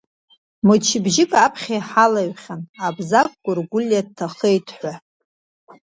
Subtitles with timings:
[0.67, 4.93] Мчыбжьык аԥхьа иҳалаҩхьан Абзагә Гәыргәлиа дҭахеит ҳәа.